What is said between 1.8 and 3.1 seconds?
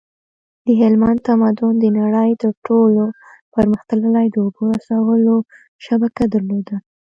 نړۍ تر ټولو